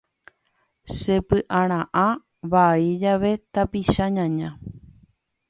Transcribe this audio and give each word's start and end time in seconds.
Chepy'ara'ã 0.97 2.07
vai 2.51 2.83
jave 3.03 3.33
tapicha 3.53 4.05
ñaña. 4.15 4.49